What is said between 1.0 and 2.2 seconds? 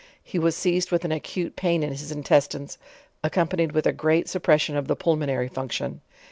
an acute pain in his